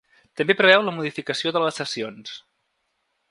També 0.39 0.53
preveu 0.61 0.85
la 0.87 0.93
modificació 0.95 1.53
de 1.57 1.63
les 1.65 1.79
sessions. 1.81 2.35